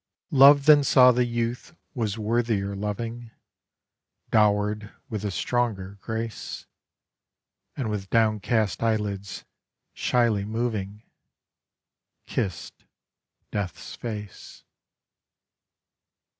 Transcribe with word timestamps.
Love 0.31 0.65
then 0.65 0.83
saw 0.83 1.11
the 1.11 1.25
youth 1.25 1.75
was 1.93 2.17
worthier 2.17 2.75
loving, 2.75 3.29
Dowered 4.31 4.91
with 5.09 5.23
a 5.23 5.29
stronger 5.29 5.99
grace; 6.01 6.65
And 7.77 7.87
with 7.87 8.09
downcast 8.09 8.81
eyelids 8.81 9.45
shyly 9.93 10.43
moving, 10.43 11.03
Kissed 12.25 12.83
Death's 13.51 13.93
face. 13.95 14.63